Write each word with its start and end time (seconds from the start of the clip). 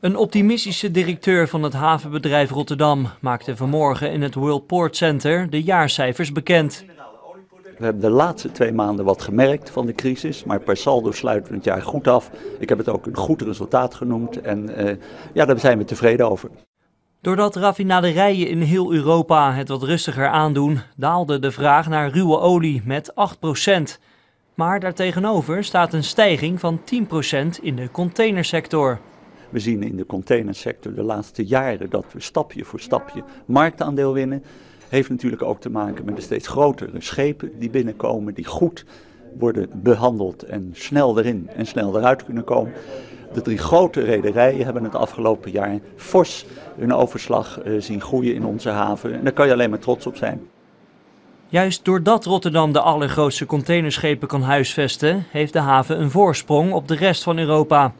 Een 0.00 0.16
optimistische 0.16 0.90
directeur 0.90 1.48
van 1.48 1.62
het 1.62 1.72
havenbedrijf 1.72 2.50
Rotterdam 2.50 3.06
maakte 3.20 3.56
vanmorgen 3.56 4.12
in 4.12 4.22
het 4.22 4.34
World 4.34 4.66
Port 4.66 4.96
Center 4.96 5.50
de 5.50 5.62
jaarcijfers 5.62 6.32
bekend. 6.32 6.84
We 7.78 7.84
hebben 7.84 8.02
de 8.02 8.10
laatste 8.10 8.52
twee 8.52 8.72
maanden 8.72 9.04
wat 9.04 9.22
gemerkt 9.22 9.70
van 9.70 9.86
de 9.86 9.94
crisis, 9.94 10.44
maar 10.44 10.60
per 10.60 10.76
saldo 10.76 11.12
sluiten 11.12 11.50
we 11.50 11.56
het 11.56 11.64
jaar 11.64 11.82
goed 11.82 12.08
af. 12.08 12.30
Ik 12.58 12.68
heb 12.68 12.78
het 12.78 12.88
ook 12.88 13.06
een 13.06 13.16
goed 13.16 13.42
resultaat 13.42 13.94
genoemd 13.94 14.40
en 14.40 14.84
uh, 14.84 14.96
ja, 15.32 15.44
daar 15.44 15.58
zijn 15.58 15.78
we 15.78 15.84
tevreden 15.84 16.30
over. 16.30 16.50
Doordat 17.20 17.56
raffinaderijen 17.56 18.48
in 18.48 18.60
heel 18.60 18.92
Europa 18.92 19.52
het 19.52 19.68
wat 19.68 19.82
rustiger 19.82 20.28
aandoen, 20.28 20.80
daalde 20.96 21.38
de 21.38 21.50
vraag 21.50 21.88
naar 21.88 22.10
ruwe 22.10 22.38
olie 22.38 22.82
met 22.84 23.12
8%. 23.12 24.00
Maar 24.54 24.80
daartegenover 24.80 25.64
staat 25.64 25.92
een 25.92 26.04
stijging 26.04 26.60
van 26.60 26.80
10% 26.80 27.62
in 27.62 27.76
de 27.76 27.90
containersector. 27.90 28.98
We 29.50 29.58
zien 29.58 29.82
in 29.82 29.96
de 29.96 30.06
containersector 30.06 30.94
de 30.94 31.02
laatste 31.02 31.44
jaren 31.44 31.90
dat 31.90 32.04
we 32.12 32.20
stapje 32.20 32.64
voor 32.64 32.80
stapje 32.80 33.22
marktaandeel 33.46 34.12
winnen. 34.12 34.42
Heeft 34.88 35.08
natuurlijk 35.08 35.42
ook 35.42 35.60
te 35.60 35.70
maken 35.70 36.04
met 36.04 36.16
de 36.16 36.22
steeds 36.22 36.46
grotere 36.46 37.00
schepen 37.00 37.58
die 37.58 37.70
binnenkomen, 37.70 38.34
die 38.34 38.46
goed 38.46 38.84
worden 39.38 39.68
behandeld 39.74 40.42
en 40.42 40.70
snel 40.72 41.18
erin 41.18 41.48
en 41.56 41.66
snel 41.66 41.98
eruit 41.98 42.24
kunnen 42.24 42.44
komen. 42.44 42.72
De 43.32 43.40
drie 43.40 43.58
grote 43.58 44.00
rederijen 44.00 44.64
hebben 44.64 44.84
het 44.84 44.94
afgelopen 44.94 45.50
jaar 45.50 45.78
fors 45.96 46.44
hun 46.78 46.92
overslag 46.92 47.64
uh, 47.64 47.80
zien 47.80 48.00
groeien 48.00 48.34
in 48.34 48.44
onze 48.44 48.68
haven. 48.68 49.12
En 49.12 49.24
daar 49.24 49.32
kan 49.32 49.46
je 49.46 49.52
alleen 49.52 49.70
maar 49.70 49.78
trots 49.78 50.06
op 50.06 50.16
zijn. 50.16 50.48
Juist 51.48 51.84
doordat 51.84 52.24
Rotterdam 52.24 52.72
de 52.72 52.80
allergrootste 52.80 53.46
containerschepen 53.46 54.28
kan 54.28 54.42
huisvesten, 54.42 55.26
heeft 55.30 55.52
de 55.52 55.58
haven 55.58 56.00
een 56.00 56.10
voorsprong 56.10 56.72
op 56.72 56.88
de 56.88 56.94
rest 56.94 57.22
van 57.22 57.38
Europa. 57.38 57.92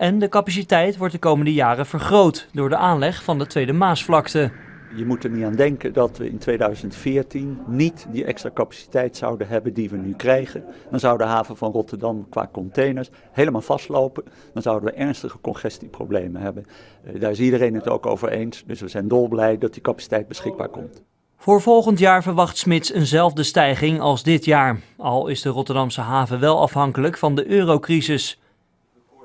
En 0.00 0.18
de 0.18 0.28
capaciteit 0.28 0.96
wordt 0.96 1.12
de 1.12 1.18
komende 1.18 1.52
jaren 1.52 1.86
vergroot 1.86 2.48
door 2.52 2.68
de 2.68 2.76
aanleg 2.76 3.22
van 3.24 3.38
de 3.38 3.46
Tweede 3.46 3.72
Maasvlakte. 3.72 4.50
Je 4.94 5.04
moet 5.04 5.24
er 5.24 5.30
niet 5.30 5.44
aan 5.44 5.54
denken 5.54 5.92
dat 5.92 6.18
we 6.18 6.28
in 6.28 6.38
2014 6.38 7.58
niet 7.66 8.06
die 8.12 8.24
extra 8.24 8.50
capaciteit 8.54 9.16
zouden 9.16 9.48
hebben 9.48 9.74
die 9.74 9.90
we 9.90 9.96
nu 9.96 10.14
krijgen. 10.14 10.64
Dan 10.90 11.00
zou 11.00 11.18
de 11.18 11.24
haven 11.24 11.56
van 11.56 11.72
Rotterdam 11.72 12.26
qua 12.28 12.48
containers 12.52 13.10
helemaal 13.32 13.60
vastlopen. 13.60 14.24
Dan 14.52 14.62
zouden 14.62 14.88
we 14.88 14.96
ernstige 14.96 15.40
congestieproblemen 15.40 16.40
hebben. 16.40 16.66
Eh, 17.04 17.20
daar 17.20 17.30
is 17.30 17.40
iedereen 17.40 17.74
het 17.74 17.88
ook 17.88 18.06
over 18.06 18.28
eens. 18.28 18.64
Dus 18.66 18.80
we 18.80 18.88
zijn 18.88 19.08
dolblij 19.08 19.58
dat 19.58 19.72
die 19.72 19.82
capaciteit 19.82 20.28
beschikbaar 20.28 20.68
komt. 20.68 21.02
Voor 21.36 21.60
volgend 21.60 21.98
jaar 21.98 22.22
verwacht 22.22 22.58
Smits 22.58 22.92
eenzelfde 22.92 23.42
stijging 23.42 24.00
als 24.00 24.22
dit 24.22 24.44
jaar. 24.44 24.80
Al 24.96 25.28
is 25.28 25.42
de 25.42 25.48
Rotterdamse 25.48 26.00
haven 26.00 26.40
wel 26.40 26.60
afhankelijk 26.60 27.18
van 27.18 27.34
de 27.34 27.46
eurocrisis. 27.46 28.38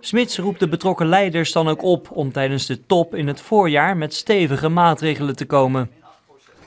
Smits 0.05 0.37
roept 0.37 0.59
de 0.59 0.67
betrokken 0.67 1.07
leiders 1.07 1.51
dan 1.51 1.67
ook 1.67 1.83
op 1.83 2.11
om 2.11 2.31
tijdens 2.31 2.65
de 2.65 2.85
top 2.85 3.15
in 3.15 3.27
het 3.27 3.41
voorjaar 3.41 3.97
met 3.97 4.13
stevige 4.13 4.69
maatregelen 4.69 5.35
te 5.35 5.45
komen. 5.45 5.89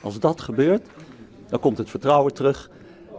Als 0.01 0.19
dat 0.19 0.41
gebeurt, 0.41 0.87
dan 1.49 1.59
komt 1.59 1.77
het 1.77 1.89
vertrouwen 1.89 2.33
terug. 2.33 2.69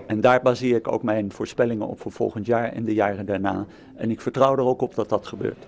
En 0.06 0.20
daar 0.20 0.42
baseer 0.42 0.76
ik 0.76 0.92
ook 0.92 1.02
mijn 1.02 1.32
voorspellingen 1.32 1.86
op 1.86 2.00
voor 2.00 2.12
volgend 2.12 2.46
jaar 2.46 2.72
en 2.72 2.84
de 2.84 2.94
jaren 2.94 3.26
daarna. 3.26 3.66
En 3.96 4.10
ik 4.10 4.20
vertrouw 4.20 4.52
er 4.52 4.64
ook 4.64 4.80
op 4.80 4.94
dat 4.94 5.08
dat 5.08 5.26
gebeurt. 5.26 5.66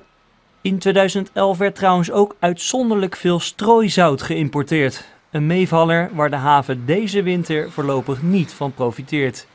In 0.61 0.79
2011 0.79 1.59
werd 1.59 1.75
trouwens 1.75 2.11
ook 2.11 2.37
uitzonderlijk 2.39 3.17
veel 3.17 3.41
strooizout 3.41 4.23
geïmporteerd. 4.23 5.05
Een 5.31 5.47
meevaller 5.47 6.11
waar 6.15 6.31
de 6.31 6.37
haven 6.37 6.87
deze 6.87 7.23
winter 7.23 7.71
voorlopig 7.71 8.23
niet 8.23 8.53
van 8.53 8.75
profiteert. 8.75 9.47